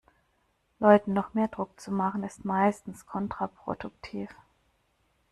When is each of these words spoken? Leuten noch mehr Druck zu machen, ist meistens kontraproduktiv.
Leuten 0.79 1.13
noch 1.13 1.35
mehr 1.35 1.47
Druck 1.47 1.79
zu 1.79 1.91
machen, 1.91 2.23
ist 2.23 2.43
meistens 2.43 3.05
kontraproduktiv. 3.05 4.31